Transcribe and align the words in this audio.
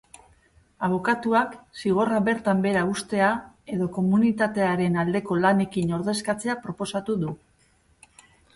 Abokatuak 0.85 1.51
zigorra 1.81 2.21
bertan 2.29 2.63
behera 2.63 2.85
uztea 2.95 3.29
edo 3.75 3.89
komunitatearen 3.99 4.99
aldeko 5.05 5.39
lanekin 5.45 5.95
ordezkatzea 6.01 6.59
proposatu 6.67 7.21
du. 7.27 7.39